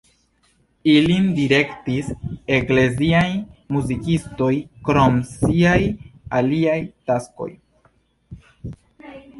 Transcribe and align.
Ilin 0.93 1.27
direktis 1.39 2.09
ekleziaj 2.57 3.27
muzikistoj 3.77 4.51
krom 4.89 5.21
siaj 5.35 5.79
aliaj 6.41 6.79
taskoj. 7.13 7.53